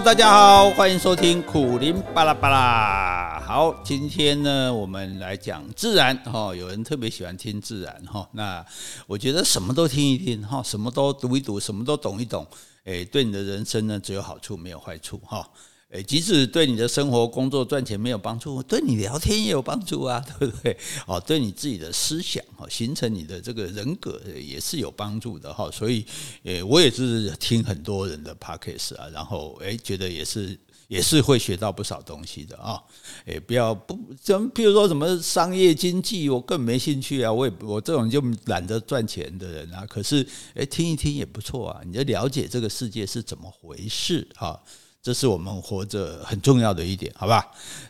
[0.00, 3.38] 大家好，欢迎收听苦林巴拉巴拉。
[3.46, 6.54] 好，今天呢，我们来讲自然哈。
[6.56, 8.64] 有人特别喜欢听自然哈，那
[9.06, 12.46] 我觉得什么都听一听哈，什么都读一读，什么都懂一懂，
[12.84, 15.46] 诶，对你的人生呢，只有好处没有坏处哈。
[15.92, 20.74] 诶，即使对你的生活、工作、赚钱没有帮助，对你聊天也有帮助啊， 对不对？
[21.06, 25.70] 哦，对你自己的思想哦，形成你的这个人格也是有帮助的哈。
[25.70, 26.02] 所以，
[26.44, 32.80] 诶，我也是听很多人的 p o c a s t 啊，然后诶，觉得也是也是会学到不少东西的啊。
[33.26, 37.30] 诶，不要不，怎么，譬如说什么商业经济，我更没兴趣啊。
[37.30, 39.84] 我也我这种就懒得赚钱的人啊。
[39.86, 44.58] 可是，诶，听一听也不错啊，你就了解这个世界是怎么回事哈。
[45.02, 47.44] 这是我们活着很重要的一点，好吧？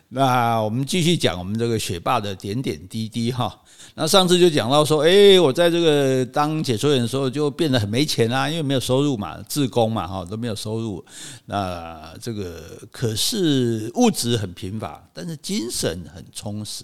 [0.09, 3.55] 那我们继续讲我们这个学霸的点点滴滴哈。
[3.93, 11.05] 那上次就讲到说，诶，我在这个当解说员的时候就变得很没钱啊，因为没有收入嘛，自工嘛哈都没有收入。
[11.45, 16.83] 那这个可是物质很贫乏，但是精神很充实。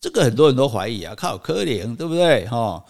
[0.00, 2.46] 这个很多人都怀疑啊，靠可怜，对不对？
[2.46, 2.80] 哈，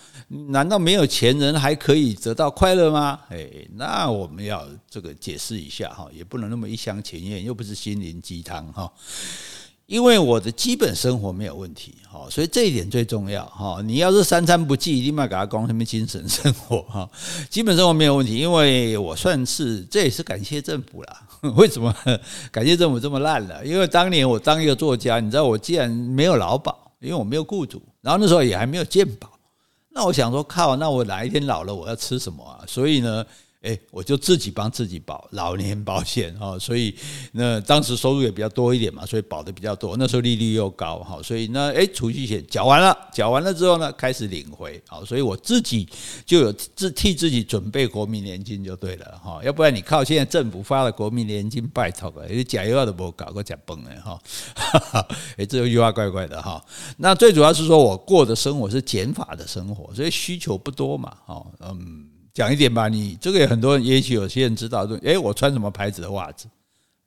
[0.50, 3.18] 难道没有钱人还可以得到快乐吗？
[3.30, 8.92] 哎，那我们要这个解释一下哈，也不能那么一厢情愿，又不是心灵鸡汤哈。
[9.86, 13.80] 因为我的基本生活没有问题哈，所以这一点最重要哈。
[13.82, 17.08] 你要是三餐不继，立马给他讲什么精神生活哈，
[17.48, 21.22] 基本生活没有问题，因为我算是这也是感谢政府啦。
[21.56, 21.94] 为什么
[22.52, 23.64] 感谢政府这么烂了？
[23.64, 26.87] 因为当年我当一个作家，你知道我既然没有劳保。
[27.00, 29.30] 因为我没有雇主，然后那时候也还没有健保，
[29.90, 32.64] 那我想说靠，那我哪一天老了我要吃什么啊？
[32.66, 33.24] 所以呢。
[33.62, 36.94] 哎，我就自己帮自己保老年保险哈，所以
[37.32, 39.96] 那当时收入也比较多一点嘛，所以保的比较多。
[39.96, 45.88] 那时候利率又高哈，所以呢，哎，储蓄险缴完了，缴完了之后呢，开始领回，好，所以我自己
[46.24, 54.20] 就有自替自己准备国民年金就对了哈，要不然你靠现在政府发的国民年金拜托了，你假药都不搞个假崩了哈，
[55.36, 56.64] 哎，这句话怪怪的哈。
[56.96, 62.06] 那最主要是说我过的生活是减法的生活，所以需求不多嘛，哈，嗯。
[62.34, 66.46] 讲一点吧，你这个也很多人，也许有些人知道，说诶，我穿什么牌子的袜子？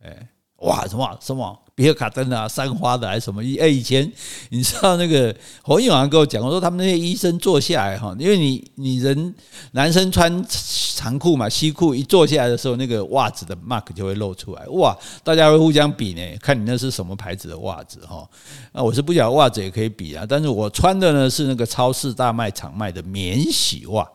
[0.03, 0.27] 诶，
[0.57, 3.41] 哇，什么什么比尔卡登啊，三花的还是什么？
[3.41, 4.11] 诶，以前
[4.49, 9.33] 你知道那个洪永安跟我讲，我说他们那些医生坐下来哈，因为你你人
[9.71, 18.27] 男生穿长裤嘛，西裤一坐下来的时候，那个袜子的 mark 就会露出来，哇，大家会互相比呢，看你那是什么牌子的袜子哈。
[18.73, 24.07] 那我是不晓得袜子也可以比啊，但是我穿的呢是那个超市大卖场卖的免洗袜。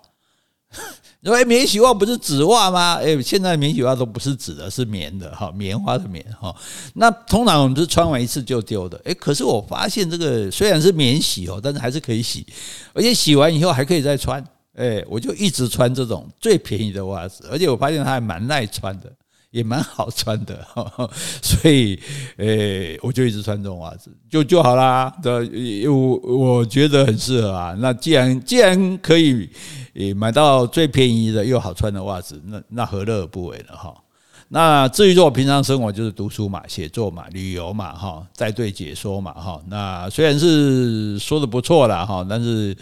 [1.27, 2.95] 因为免洗袜不是纸袜吗？
[3.03, 6.55] 诶，现在免洗袜都不是纸的，是棉的哈，棉花的棉哈。
[6.95, 8.97] 那通常我们是穿完一次就丢的。
[9.03, 12.47] 诶，可是我发现这个虽然是免洗哦，但是还是可以洗，
[12.95, 14.43] 而且洗完以后还可以再穿。
[14.77, 19.11] 诶，我就一直穿这种最便宜的袜子，而且我发现它还蛮耐穿的。
[19.57, 20.63] 也蛮好穿的，
[21.41, 21.99] 所以，
[22.37, 25.11] 诶，我就一直穿这种袜子，就就好啦。
[25.23, 27.75] 对，我我觉得很适合啊。
[27.79, 29.49] 那既然既然可以，
[29.95, 33.75] 诶，买到最便宜的又好穿的袜子，那那何乐而不为呢？
[33.75, 33.95] 哈。
[34.49, 39.59] 那至于说我平常生活就是读书嘛、写作嘛、旅游嘛，哈，带队解说嘛，哈。
[39.69, 42.77] 那虽然是说的不错啦，哈，但是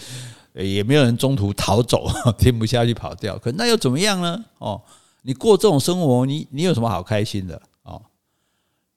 [0.55, 3.39] 也没有人中途逃走， 听不下去跑掉。
[3.39, 4.45] 可那又怎么样呢？
[4.59, 4.81] 哦。
[5.27, 8.01] 你过这种生活，你你有什么好开心的哦？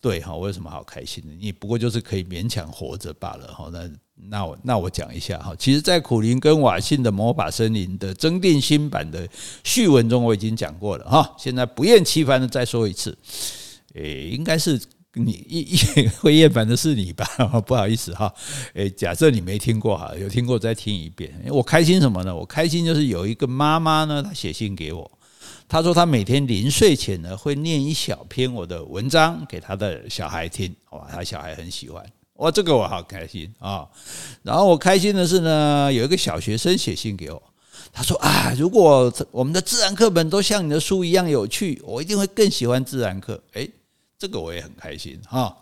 [0.02, 1.34] 对哈，我有什么好开心的？
[1.34, 3.70] 你不过就是可以勉强活着罢了哈。
[3.72, 3.90] 那
[4.30, 9.26] 那我那我讲一下哈，其实，在苦苓跟瓦信的魔法森林的增订新版的
[9.64, 11.34] 序文中，我已经讲过了哈。
[11.38, 13.18] 现在不厌其烦的再说一次，
[13.94, 14.80] 诶，应该是
[15.14, 17.26] 你 一一会厌烦的是你吧？
[17.66, 18.32] 不好意思哈。
[18.74, 21.34] 诶，假设你没听过哈，有听过再听一遍。
[21.48, 22.36] 我开心什么呢？
[22.36, 25.10] 我开心就是有一个妈妈呢，她写信给我。
[25.70, 32.04] 他说他每天临睡前呢，会念一小篇我的文章给他的小孩听，哇，他小孩很喜欢，
[32.36, 33.86] 哇，这个我好开心啊。
[34.44, 37.44] 然后我开心的是呢，有一个小学生写信给我，
[37.92, 43.44] 他说啊，如果我们的自然课本都像你的书一样有趣，我一定会更喜欢自然课。
[43.54, 43.70] 诶，
[44.18, 45.56] 这个我也很开心哈。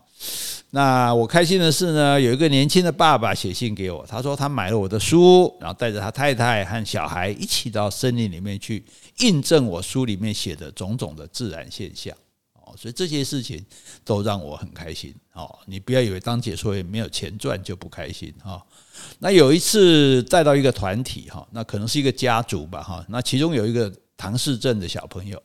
[0.76, 8.84] 那我开心的是呢，有一个年轻的爸爸写信给我，他说他买了我的书，然后带着他太太和小孩一起到森林里面去
[9.20, 12.14] 印证我书里面写的种种的自然现象。
[12.56, 13.66] 哦，所以这些事情
[14.04, 15.16] 都让我很开心。
[15.32, 18.62] 哦，你不要以为当解说员没有钱赚就不开心哈。
[19.20, 25.42] 那有一次带到一个团体哈，那可能是一个家族吧哈，那其中有一个唐氏症的小朋友。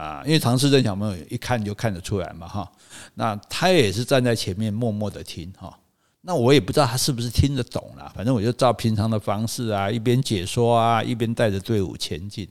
[0.00, 2.72] 啊，因为唐氏症小朋友一看就看得出来嘛，哈，
[3.14, 5.78] 那他也是站在前面默默的听，哈，
[6.22, 12.48] 那我也不知道他是不是听得懂啦，反正我就照平常的方式啊，一边解说啊，一边带着队伍前进，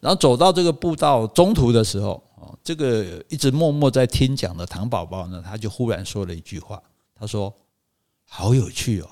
[0.00, 6.82] 然后走到这个步道中途的时候，哦，这个一直默默在听讲的唐宝宝呢，他就忽然说了一句话，
[7.18, 7.54] 他说
[8.28, 9.08] ：“好有趣哦。”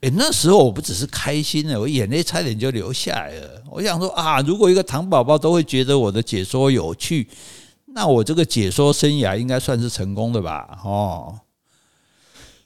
[0.00, 3.62] 诶，那时候我不只是开心了，我眼泪差点就流下来了。
[3.70, 7.28] 我想说啊，如果一个糖宝宝都会觉得我的解说有趣，
[7.84, 10.80] 那我这个解说生涯应该算是成功的吧？
[10.82, 11.38] 哦，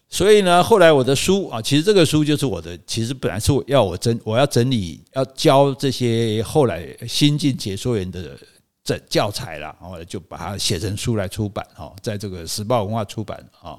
[0.09, 8.39] 所以呢，后来我的书啊，其实这个书就是我的，其实本来是我要我整，我要整理，要教这些后来新进解说员的
[8.85, 13.77] 这教材了，然后就把它写成书来出版哦，在这个时报文化出版啊。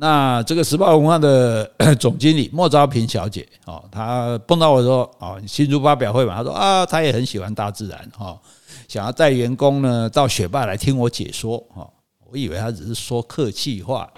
[0.00, 1.68] 那这个时报文化的
[1.98, 8.38] 总经理莫昭平小姐哦，她碰到我说哦，新书发表会嘛，她说啊，她也很喜欢大自然哈，
[8.86, 11.84] 想要带员工呢到雪霸来听我解说哈。
[12.30, 14.08] 我以为她只是说客气话，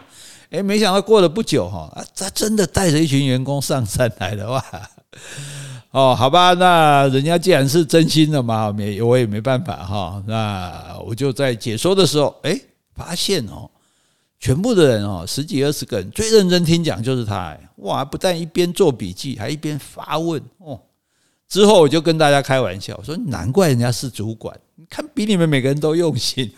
[0.51, 4.65] 诶，没想到过了不久哈，啊，她真的带着一群员工上山来了哇！
[5.93, 10.23] 哦，好吧，那人家既然是真心的嘛，没我也没办法哈。
[10.27, 12.61] 那我就在解说的时候，诶，
[12.95, 13.71] 发现哦。
[14.41, 18.03] 全部的人哦，十几二十个人，最认真听讲就是他，哇！
[18.03, 20.81] 不但一边做笔记，还一边发问哦。
[21.47, 26.51] 之后我就跟大家开玩笑我说：“难怪人家是主管，你看比你们每个人都用心。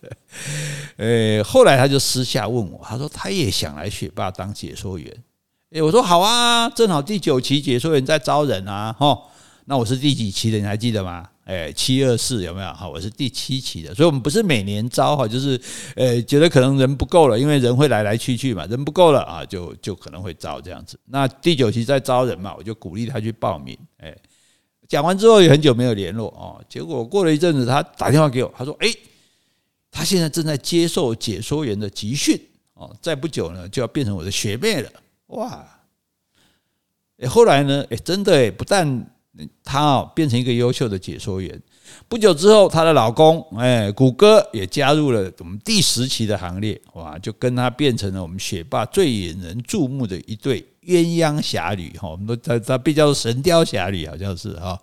[0.98, 5.12] ”诶，后来他就私下问我，他说他也想来学霸当解说员。
[5.70, 9.18] 诶，我说好啊，正好第九期解说员在招人啊，哈。
[9.64, 10.58] 那我是第几期的？
[10.58, 11.28] 你还记得吗？
[11.46, 12.66] 哎，七二四有没有？
[12.72, 15.58] 好，我是第七期的，所以我们不是每年招哈，就是
[15.94, 20.98] 呃，觉得可能人不够了，因为人会来来去去嘛，人不够了啊，就就可能会招这样子。
[21.04, 23.78] 那第九期在招人嘛，我就鼓励他去报名。
[23.98, 24.12] 哎，
[24.88, 28.92] 讲完之后也很久没有联络哦，结果过了一阵子，他打电话给我，他说：“哎，
[29.92, 32.36] 他现在正在接受解说员的集训
[32.74, 34.90] 哦，再不久呢就要变成我的学妹了。”
[35.28, 35.64] 哇！
[37.18, 37.86] 哎，后来呢？
[37.88, 39.15] 哎，真的哎，不但
[39.64, 41.60] 她啊，变成一个优秀的解说员。
[42.08, 46.80] 不久之后，她的老公哎，谷歌也加入了我们第十期的行列。
[46.94, 52.08] 哇，就跟她变成了我们学霸最引人注目的一对鸳鸯侠侣哈。
[52.08, 54.78] 我们都他他被叫做神雕侠侣，好像是哈。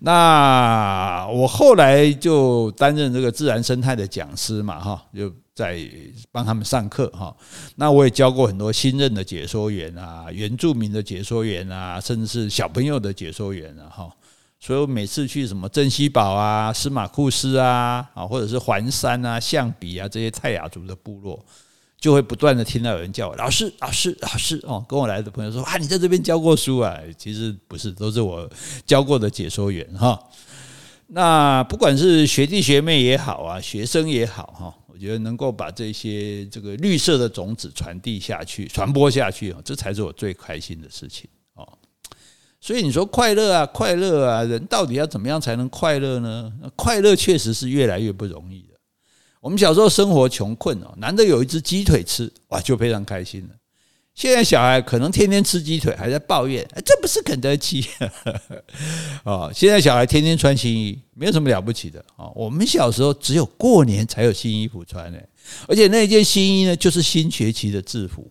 [0.00, 5.32] 那我后来就担任这个自然生态的讲师嘛哈，就。
[5.54, 5.78] 在
[6.32, 7.34] 帮他们上课哈，
[7.76, 14.10] 那我也教过很多新任的解说员啊，原住民的解说员啊，甚至是小朋友的解说员啊哈。
[14.58, 21.44] 所以我每次去什么镇西堡啊、司马库斯啊，啊，或者是环山啊、象鼻啊这些泰雅族的部落，
[22.00, 24.84] 就会不断的听到有人叫我老师、老师、老师哦。
[24.88, 26.98] 跟我来的朋友说啊，你在这边教过书啊？
[27.16, 28.50] 其实不是，都是我
[28.86, 30.18] 教过的解说员哈。
[31.08, 34.74] 那不管是学弟学妹也好啊，学生也好哈。
[34.94, 41.68] 我觉得能够把这些这个绿色的种子传递下去、传播下去啊，这才是我最开心的事情哦。
[42.60, 46.52] 所以你说快乐啊，快乐啊，人到底要怎么样才能快乐呢？
[46.76, 48.74] 快乐确实是越来越不容易的。
[49.40, 53.54] 我们小时候生活穷困哦，难得有一只鸡腿吃，哇，就非常开心了。
[54.14, 57.84] 现在小孩可能天天吃鸡腿，还在抱怨，这不是肯德基
[59.24, 59.50] 啊！
[59.52, 62.30] 现在小孩天天穿新衣，没有什么了不起的啊。
[62.36, 65.18] 我们小时候只有过年才有新衣服穿呢，
[65.66, 68.30] 而且那件新衣呢，就是新学期的制服，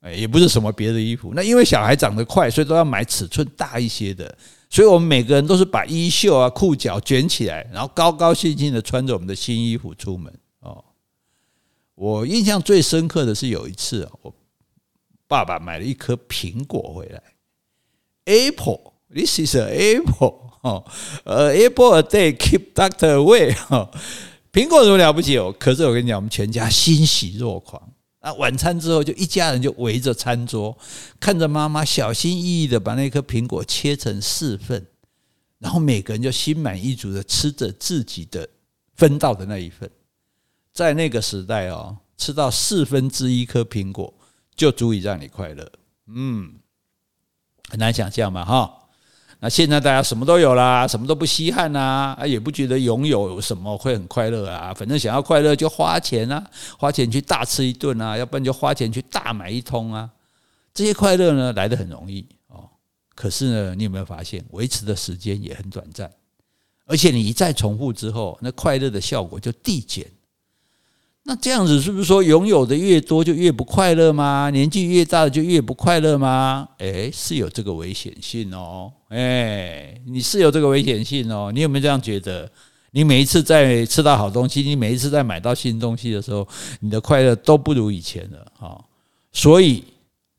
[0.00, 1.32] 哎，也不是什么别的衣服。
[1.34, 4.34] 那因为小孩长得快，所以都要买尺寸大一些的。
[4.70, 10.82] 所以我们每个人都是把衣袖啊、裤脚卷起来，然后高高兴兴的穿着我们的新衣服出门哦。
[11.94, 14.34] 我印象最深刻的是有一次我。
[15.26, 17.22] 爸爸买了一颗苹果回来
[18.26, 20.84] ，Apple，this is an apple，哦，
[21.24, 23.90] 呃，Apple a day keep doctor away，哈，
[24.52, 25.54] 苹果有什么了不起哦？
[25.58, 28.32] 可是我跟你讲，我们全家欣喜若狂啊！
[28.34, 30.76] 晚餐之后，就一家人就围着餐桌，
[31.18, 34.86] 看着妈妈小心翼翼的把那颗苹果切成四份，
[35.58, 38.48] 然后每个人就心满意足的吃着自己的
[38.94, 39.90] 分到的那一份。
[40.72, 44.12] 在那个时代哦，吃到四分之一颗苹果。
[44.56, 45.70] 就足以让你快乐，
[46.06, 46.54] 嗯，
[47.68, 48.80] 很难想象嘛，哈。
[49.40, 54.72] 那现在大家什么都有啦，什么都不稀罕呐，啊，也不觉得拥有什么会很快乐啊。
[54.72, 56.42] 反正想要快乐就花钱啊，
[56.78, 60.08] 花钱去大吃一顿啊，要不然就花钱去大买一通啊。
[60.72, 62.70] 这些快乐呢，来得很容易哦，
[63.14, 66.10] 可是呢，你有没有发现，维持的时间也很短暂，
[66.86, 70.10] 而且你一再重复之后，那快乐的效果就递减。
[71.26, 74.50] 那这样子是不是说拥有的越多就越不快乐吗？
[74.50, 76.68] 年纪越大就越不快乐吗？
[76.78, 78.92] 诶，是有这个危险性哦。
[79.08, 81.50] 诶，你是有这个危险性哦。
[81.52, 82.50] 你有没有这样觉得？
[82.90, 86.46] 你每一次在吃到好东西，你每一次在买到新东西的时候，
[86.80, 88.84] 你的快乐都不如以前了哈。
[89.32, 89.82] 所以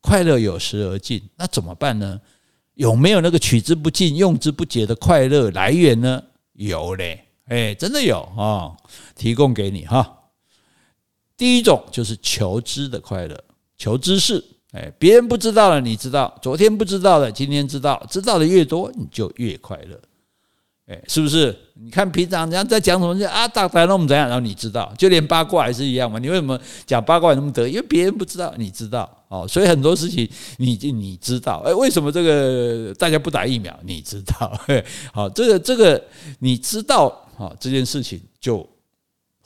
[0.02, 2.22] 快乐有时而尽，那怎么办呢？
[2.76, 6.22] 有没有那个取之不尽、用之不竭的快乐来源呢？
[6.54, 7.26] 有嘞。
[7.48, 8.78] 哎，真的有啊，
[9.16, 10.15] 提供给你哈。
[11.38, 13.38] 第一种就是求知的快乐，
[13.78, 14.44] 求知识。
[14.72, 20.00] 哎，别人不知道的你知道，昨天不知道的今天知道，知道的越多你就越快乐。
[20.88, 21.58] 哎，是不是？
[21.74, 26.20] 你看平常人家在讲什么，就啊，大概那么怎样，然后你知道，就连八卦还是一样嘛。
[26.20, 27.72] 你为什么讲八卦那么得意？
[27.72, 29.48] 因为别人不知道，你知道哦。
[29.48, 31.64] 所以很多事情你你知道。
[31.66, 33.76] 哎，为什么这个大家不打疫苗？
[33.84, 34.60] 你知道。
[35.12, 36.04] 好，这个这个
[36.40, 38.68] 你知道啊，这件事情就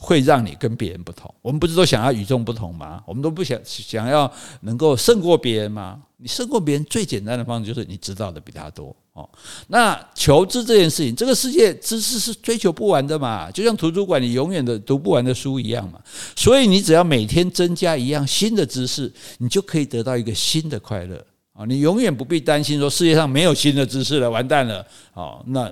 [0.01, 1.34] 会让你跟别人不同。
[1.41, 3.03] 我们不是都想要与众不同吗？
[3.06, 6.00] 我们都不想想要能够胜过别人吗？
[6.15, 8.96] 你胜过别人最简单的方式就是你知道的比他多。
[9.13, 9.29] 哦，
[9.68, 16.00] 那求知这件事情，这个世界知识是追求不完的嘛，就像图书馆你永远的读不完的书一样嘛。
[16.36, 21.22] 所以你只要每天增加一样新的知识，你就可以得到一个新的快乐
[21.53, 21.65] 啊！
[21.65, 24.86] 你永远不必担心说世界上没有新的知识了，完蛋了。
[25.13, 25.70] 哦，那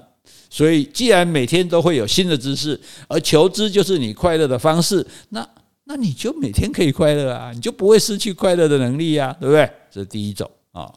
[0.49, 5.47] 所以既然每天都会有新的知识，而求知就是你快乐的方式，那
[5.85, 9.69] 那你就每天可以快乐啊，你就不会失去快乐的能力啊，对不对？
[9.89, 10.91] 这是第一种啊。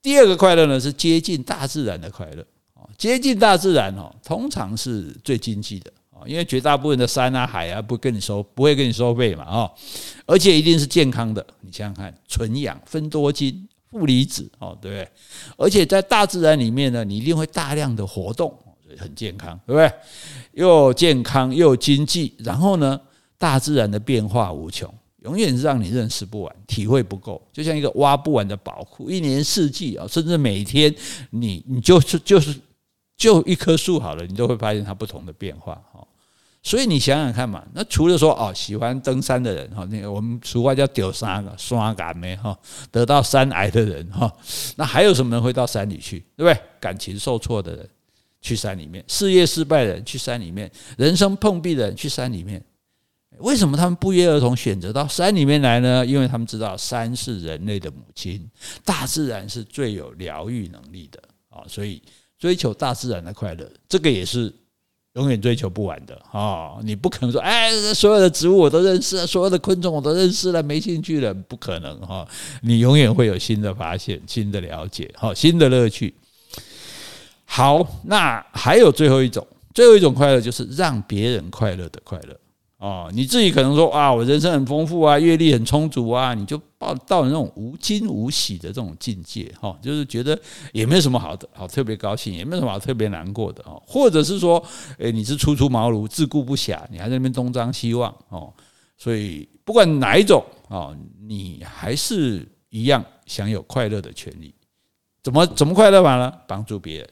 [0.00, 9.70] 第二个快乐呢，是接近大自然的快乐啊，接近大自然哦，通常是最经济的啊，因为绝大部分的山啊、海啊不跟你收，不会跟你收费嘛啊，
[10.26, 11.44] 而且一定是健康的。
[11.60, 15.08] 你想想看，纯氧、分多金、负离子哦，对不对？
[15.56, 18.56] 而且在大自然里面呢，你一定会大量的活动，
[18.98, 19.92] 很健康，对不对？
[20.52, 23.00] 又健康又经济，然后呢，
[23.38, 24.92] 大自然的变化无穷。
[25.24, 30.92] 永远是让你认识不完，体会不够，就像一个挖不完的宝库，一年四季啊，甚至每天
[31.30, 32.52] 你你就是就是
[33.16, 36.04] 就一棵树好了，你都会发现它不同的变化哈。
[36.64, 42.58] 所以你想想看嘛，那除了说哦喜欢登山的人哈，那个我们俗话叫丢山啊，刷感没哈，
[42.90, 44.32] 得到山癌的人哈，
[44.74, 46.18] 那还有什么人会到山里去？
[46.36, 46.60] 对不对？
[46.80, 47.88] 感情受挫的人
[48.42, 52.62] 去山里面，事业失败的人去山里面，人生碰壁的人去山里面。
[53.38, 56.04] 为什么他们不约而同选择到山里面来呢？
[56.04, 58.46] 因为他们知道山是人类的母亲，
[58.84, 61.18] 大自然是最有疗愈能力的
[61.48, 62.02] 啊，所以
[62.38, 64.52] 追求大自然的快乐，这个也是
[65.14, 66.78] 永远追求不完的啊！
[66.82, 72.28] 你不可能说，哎，所有的植物我都认识了，所有的昆虫我都认识了，没兴趣了，不可能哈！
[72.60, 76.14] 你永远会有新的发现、新的了解、哈、新的乐趣。
[77.54, 82.34] 好，那还有最后一种，最后一种快乐就是让别人快乐的快乐。
[82.78, 90.36] 哦，你自己可能说啊，我人生很丰富啊，阅历很充足啊，你就到到那种无惊无喜的这种境界哈，就是觉得
[90.72, 94.60] 也没有什么好的好特别高兴，也没有什么好特别难过的哦，或者是说，
[94.96, 98.50] 诶，你是初出茅庐，自顾不暇，你还在那边东张西望哦，
[98.96, 104.54] 所以不管哪一种哦，你还是一样享有快乐的权利。
[105.22, 106.32] 怎么怎么快乐法呢？
[106.48, 107.08] 帮助别人，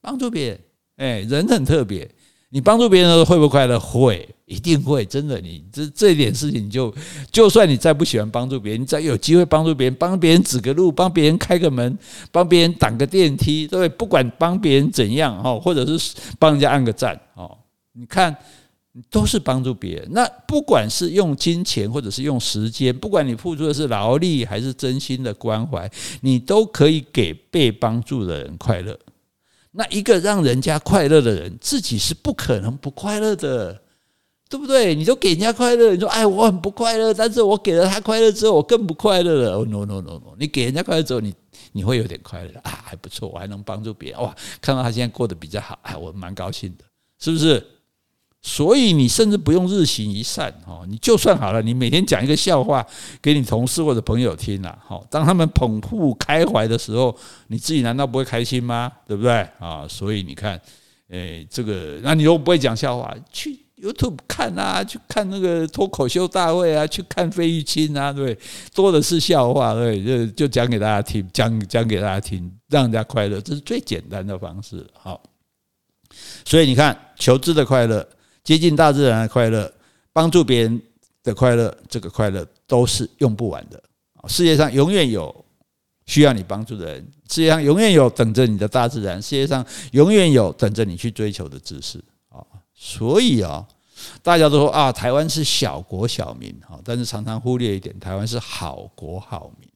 [0.00, 0.60] 帮助别人，
[0.96, 2.08] 诶，人很特别。
[2.50, 3.78] 你帮助别人的时候会不会快乐？
[3.78, 5.04] 会，一定会。
[5.04, 6.92] 真的，你这这一点事情你就，
[7.30, 11.98] 就算你再不喜欢帮助别人，你再有机会帮助别人，帮别人指个路，帮别人开个门，
[12.32, 14.06] 帮别人挡个电梯，对不？
[14.06, 17.54] 管帮别人怎样哈，或者是帮人家按个赞哦，
[17.92, 18.34] 你看，
[19.10, 20.08] 都是帮助别人。
[20.10, 25.86] 那不管是用金钱，或者是用时间，不管你付出的是劳力还是真心的关怀，
[26.22, 28.98] 你都可以给被帮助的人快乐。
[29.72, 33.82] 那一个让人家快乐的人，自己是不可能不快乐的，
[34.48, 34.94] 对不对？
[34.94, 39.58] 你都给人家快乐，你说哎，我很不快乐，但是我给了他快乐之后，我更不快乐了。
[39.58, 41.34] 哦，no no no no，你给人家快乐之后，你
[41.72, 46.84] 你会有点快乐啊，还不错，我还能帮助别人哇，看到他现在过得比较好，哎，我蛮高兴的，
[47.18, 47.64] 是不是？
[48.48, 52.84] 所以你甚至不用日行一善哈，你就算好了，你每天讲一个笑话
[53.20, 57.14] 给你同事或者朋友听了，好，当他们捧腹开怀的时候，
[57.48, 58.90] 你自己难道不会开心吗？
[59.06, 59.86] 对不对啊？
[59.86, 60.58] 所以你看，
[61.10, 68.34] 诶，这个，那你又不会讲笑话，去 YouTube 看啊，去看那个脱口秀大会啊，去看费玉清啊，对，
[68.74, 74.86] 多的是笑话，对，就就讲给大家听，讲讲给大家听，让人家快乐，这是最简单的方式。
[74.94, 75.22] 好，
[76.46, 78.08] 所以你看，求知的快乐。
[78.48, 79.70] 接近大自然的快乐，
[80.10, 80.82] 帮助别人
[81.22, 83.78] 的快乐，这个快乐都是用不完的。
[84.26, 85.44] 世界上永远有
[86.06, 89.62] 需要你帮助的人，世界上永远有等着你的大自然，世界上
[89.92, 92.40] 永远有等着你去追求的知识啊！
[92.72, 93.68] 所以啊，
[94.22, 99.68] 大家都说啊，台湾是小国小民啊，但是常常忽略一点，台湾是好国好民。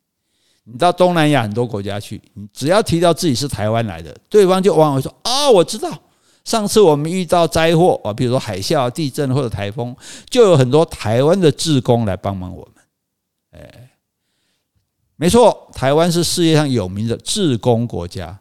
[0.65, 5.91] 你到东南亚很多国家去，你只要提到自己是台湾来的，对方就往往会说啊，我知道。
[6.45, 9.95] 上次我们遇到灾祸啊，比如说海啸、地震或者台风，
[10.29, 12.85] 就有很多台湾的志工来帮忙我们。
[13.53, 13.91] 哎，
[15.17, 18.39] 没错，台湾是世界上有名的志工国家。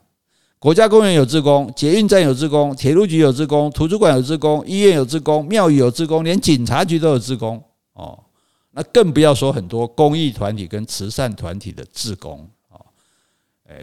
[0.57, 7.61] 国家公园有志工，捷运站有志工，铁路局有志工，图书馆有志工，医院有志工，庙宇有志工，连警察局都有志工
[7.93, 8.17] 哦。
[8.71, 12.47] 那更不要说很多公益团体跟慈善团体的志工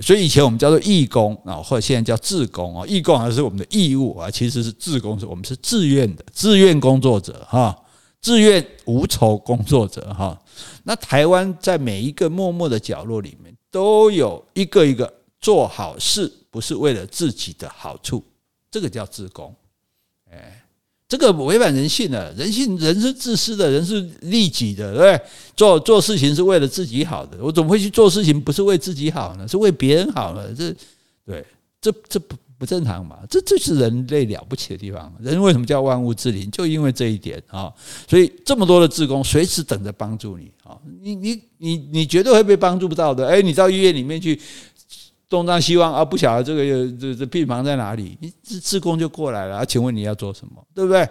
[0.03, 2.87] 所以以前我们叫做义工啊，或者现在叫志工啊。
[2.87, 7.77] 义工还是我们的义务啊，其实是志工，是我们是自愿的，自愿工作者哈，
[8.21, 10.41] 自愿无酬工作者哈。
[10.85, 16.33] 那台湾在每一个默默的角落里面，都有一个一个做好事。
[16.51, 18.25] 不是为了自己的好处，
[18.71, 19.55] 这个叫志工，
[20.31, 20.58] 哎，
[21.09, 25.21] 这个违反人性的，人性人是自私的，人是利己的，对不对？
[25.57, 29.49] 做做事情是为了自己好的，我怎么会去做事情不是为自己好呢？
[29.49, 30.53] 是为别人好呢？
[30.55, 30.75] 这
[31.25, 31.43] 对，
[31.81, 33.21] 这这不不正常嘛？
[33.31, 35.11] 这这是人类了不起的地方。
[35.19, 36.51] 人为什么叫万物之灵？
[36.51, 37.73] 就因为这一点啊！
[38.07, 40.77] 所以这么多的志工随时等着帮助你啊！
[41.01, 43.27] 你你你你绝对会被帮助不到的。
[43.27, 44.39] 哎，你到医院里面去。
[45.29, 46.65] 东张西望啊，不晓得这个
[46.99, 48.17] 这这病房在哪里？
[48.21, 49.65] 你志志工就过来了啊？
[49.65, 50.65] 请问你要做什么？
[50.75, 51.09] 对不对？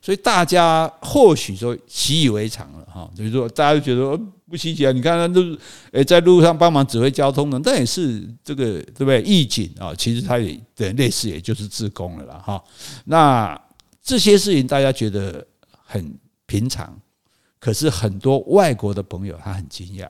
[0.00, 3.10] 所以大家或许说习以为常了哈。
[3.16, 4.16] 比如说，大家就觉得
[4.48, 4.92] 不稀奇啊。
[4.92, 5.58] 你看，他都是
[5.90, 9.20] 诶在路上帮忙指挥交通的，但也是这个对不对？
[9.22, 12.62] 义警啊，其实他也对类似，也就是志工了啦哈。
[13.06, 13.60] 那
[14.00, 15.44] 这些事情大家觉得
[15.84, 16.96] 很平常，
[17.58, 20.06] 可是很多外国的朋友他很惊讶。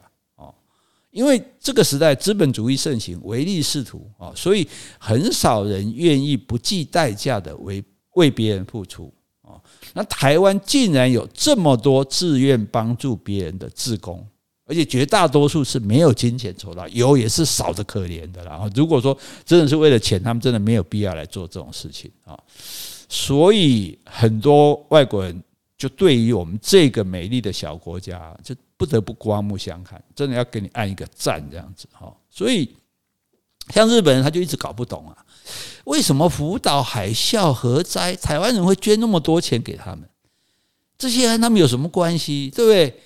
[1.16, 4.68] 因为这个时代资本主义盛行，唯利是图啊，所以
[4.98, 7.82] 很少人愿意不计代价的为
[8.16, 9.56] 为别人付出啊。
[9.94, 14.22] 那台湾竟然有这么多自愿帮助别人的志工，
[14.66, 18.70] 而且绝大多数是没有金钱酬劳，有也是少得可怜的啦。
[18.74, 22.38] 如果说真的是为了钱，他们真的没有必要来做这种事情啊。
[23.08, 25.42] 所以很多外国人
[25.78, 28.54] 就对于我们这个美丽的小国家就。
[28.76, 32.14] 不得不刮目相看，真的要给你按一个赞这样子哈。
[32.30, 32.74] 所以
[33.70, 35.16] 像日本人他就一直搞不懂啊，
[35.84, 40.08] 为什么福岛海啸核灾，台湾人会捐那么多钱给他们？
[40.98, 42.50] 这些跟他们有什么关系？
[42.54, 43.00] 对不对？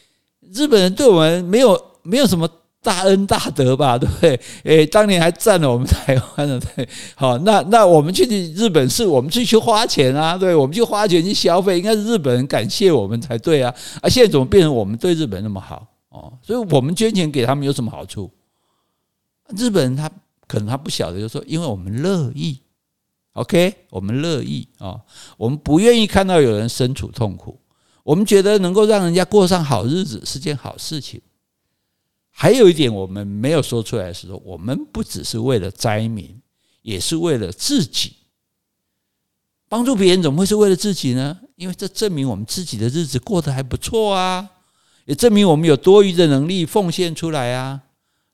[0.52, 2.50] 日本人对我们没有没有什么。
[2.82, 4.40] 大恩大德吧， 对不对？
[4.64, 16.32] 诶，当年还占了我们台湾的，对，好，那那我们去日本是我们去去花钱啊，对，我们去花钱去消费，应该是日本人感谢我们才对啊，啊，现在怎么变成我们对日本那么好哦？
[16.42, 18.30] 所以我们捐钱给他们有什么好处？
[19.56, 20.10] 日本人他
[20.46, 22.60] 可能他不晓得，就说，因为我们乐意
[23.34, 24.96] ，OK，我们乐意啊，
[25.36, 27.60] 我们不愿意看到有人身处痛苦，
[28.04, 31.20] 我们觉得能够让人家过上好日子是件好事情。
[32.30, 36.40] 还有一点我们没有说出来是说，我们不只是为了灾民，
[36.82, 38.14] 也是为了自己。
[39.68, 41.38] 帮助别人怎么会是为了自己呢？
[41.54, 44.48] 因为这证明我们自己的日子过得还不错啊，
[45.04, 47.82] 也证明我们有多余的能力奉献出来啊，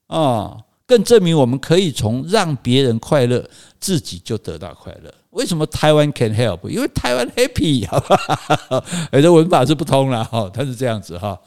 [0.07, 3.47] 啊，更证明我们可以从让别人快乐，
[3.81, 5.13] 自己就得到快乐。
[5.31, 6.67] 为什么台湾 can help？
[6.69, 8.85] 因为台湾 happy，好 吧？
[9.11, 11.39] 哎，这文法是不通了哈，它是这样子哈，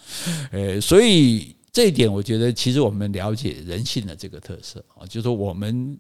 [0.52, 1.56] 哎，所以。
[1.71, 5.97] 这一点，我觉得其实我们了解人性的这个特色啊，就是说我们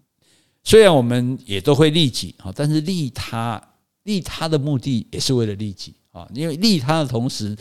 [0.63, 3.61] 虽然我们也都会利己啊，但是利他
[4.03, 7.55] 利他的目的也是为了利己啊，因为利他的同时，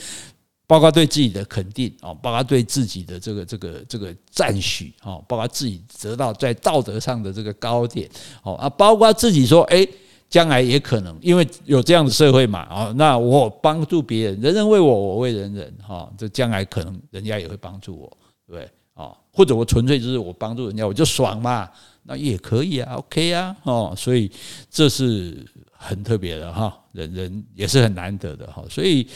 [0.66, 8.08] 包括对自己的肯定啊，包括对自己的这个这个这个赞许啊，包括自己得到在道德上的这个高点
[8.42, 9.86] 哦啊，包括自己说哎。
[10.30, 18.70] 将来也可能，因为有这样的社会嘛，啊，那我帮助别人，人人为我，我为人人，哈，这将来可能人家也会帮助我，对不对？
[18.92, 21.66] 啊，或者我纯粹就是我帮助人家，我就爽嘛，
[22.02, 24.30] 那也可以啊，OK 啊，哦，所以
[24.70, 29.06] 这是很特别的哈，人人也是很难得的哈，所以，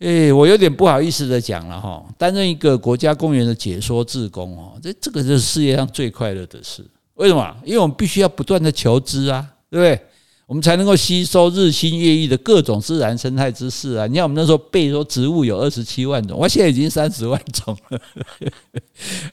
[0.00, 7.56] 诶，我有点不好意思的讲了哈，担任一个国家公园的解说志工哦，这这个是世界上最快乐的事，为什么？
[7.64, 9.48] 因为我们必须要不断的求知啊。
[9.72, 9.98] 对不对？
[10.44, 14.06] 我们才能够吸收日新月异的各种自然生态知识啊！
[14.06, 18.00] 你看我们那时候背说植物有二十七万种，我现在已经三十万种了。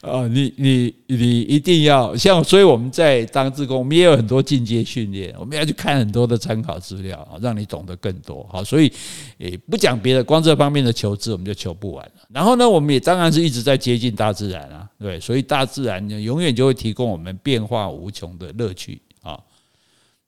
[0.00, 8.48] 哦，你你你一定要像，所以我们在当志工，我们也有很多进阶训练，我们要去看很多的参考资料啊，让你懂得更多。
[8.50, 8.90] 好，所以
[9.40, 12.22] 诶，不讲别的，光这方面的求知我们就求不完了。
[12.30, 19.02] 然后呢，我们也当然是一直在接近大自然啊，对，所以大自然呢，永远就会提供我们变化无穷的乐趣。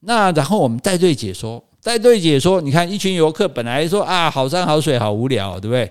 [0.04, 5.90] 那然后我们带队解说，带队解说，你看一群游客本来说啊，好山好水好无聊，对不对？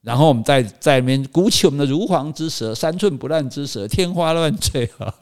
[0.00, 5.12] 然后我们在在里面鼓起我们的如簧之舌，三寸不烂之舌，天花乱坠啊，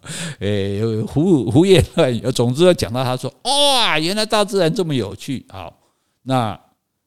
[0.41, 5.75] 诶，胡胡言乱语，总之要讲到他说，哇，原来大自然这么有趣，好，
[6.23, 6.59] 那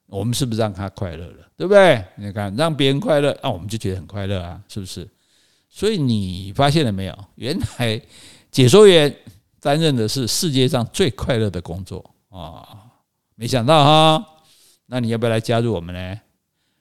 [0.08, 2.04] 我们是不是让他快乐了，对不对？
[2.16, 5.08] 你看让别人快乐，那我们就觉得很快乐啊，是不是？
[5.70, 7.16] 所以你发现了没有？
[7.36, 8.02] 原来
[8.52, 9.16] 解说员。
[9.62, 12.86] 担任的是世界上最快乐的工作啊！
[13.36, 14.26] 没想到哈，
[14.86, 16.20] 那你要不要来加入我们呢？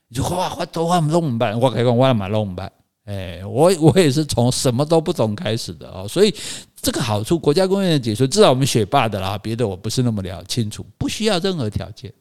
[0.09, 2.73] 你说哇，我都我弄不办，我开讲我嘛弄办。
[3.05, 6.35] 哎，我我也是从什么都不懂开始的哦，所以
[6.77, 12.13] 这个好处，国家公园的解说，至少我们学霸的啦，别的我不是那么了清楚，不需要任何条件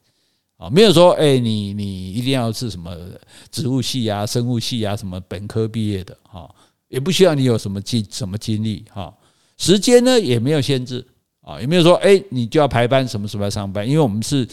[0.55, 2.95] 啊，没有说哎，你你一定要是什么
[3.51, 6.49] 植物系啊、生物系啊、什么本科毕业的哈，
[6.87, 9.13] 也不需要你有什么经什么经历哈，
[9.57, 11.05] 时间呢也没有限制
[11.41, 14.47] 啊，也没有说哎，你就要排班什么时候要上班，因为我们是。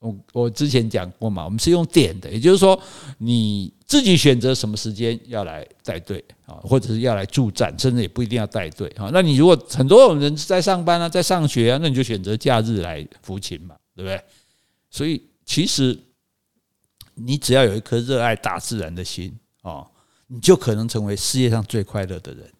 [0.00, 2.80] 我我之前讲过嘛，我们是用点的，也就是说
[3.18, 9.10] 你自己选择什么时间要来带队啊，或者是要来驻站，甚至也不一定要带队啊。
[9.12, 14.18] 那你如果很多人在上班啊，在上学啊，那你就选择假日来服勤嘛，对不对？
[14.88, 15.94] 所以其实
[17.14, 19.86] 你只要有一颗热爱大自然的心啊，
[20.28, 22.50] 你就可能成为世界上最快乐的人。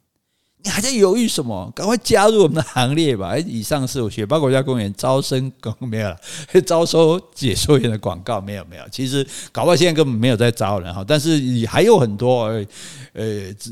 [0.62, 1.72] 你还在犹豫什么？
[1.74, 3.36] 赶快加入我们的行列吧！
[3.38, 6.16] 以上是我雪豹国家公园招生没有了，
[6.66, 8.82] 招收解说员的广告没有没有。
[8.90, 12.66] 其实搞不好现在根本没有在招人哈，但是还有很多呃
[13.14, 13.70] 呃这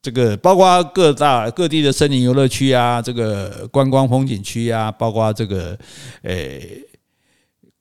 [0.00, 5.78] 这个包括各大各地的森林游乐区啊，这个观光风景区啊，包括这个
[6.22, 6.32] 呃。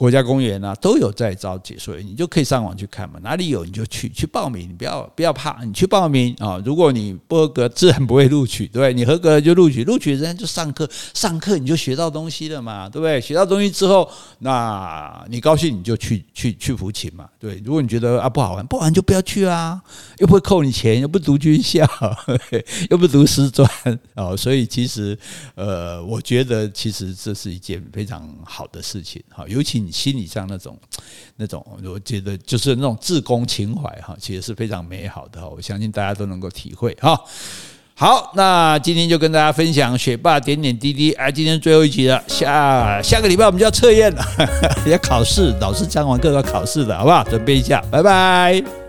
[0.01, 3.19] 国家公园啊，都有在招解说员，你就可以上网去看嘛。
[3.21, 6.59] 哪里有你就去去报名，你不要不要怕，你去报名啊。
[6.65, 8.95] 如果你不合格，自然不会录取，对不对？
[8.95, 13.21] 你合格就录取，录取人家就上课，上课你就学到东西了嘛，对不对？
[13.21, 14.09] 学到东西之后，
[14.39, 17.61] 那你高兴你就去去去服勤嘛，对。
[17.63, 19.79] 如果你觉得啊不好玩，不好玩就不要去啊，
[20.17, 21.87] 又不会扣你钱，又不读军校，
[22.89, 23.69] 又不读师专
[24.15, 24.35] 哦。
[24.35, 25.15] 所以其实
[25.53, 29.90] 呃，我觉得其实这是一件非常好的事情哈，尤其你。
[29.91, 30.79] 心理上那种、
[31.35, 35.47] 那种，我觉得就是那种自工情怀哈，其实是非常美好的哈。
[35.47, 37.19] 我相信大家都能够体会哈。
[37.93, 41.11] 好，那今天就跟大家分享学霸点点滴滴。
[41.13, 44.23] 哎，今天最后一集了，下下个礼拜我们就要测验了，
[44.89, 47.23] 要考试，老师讲完课要考试的好不好？
[47.25, 48.80] 准备一下，拜拜。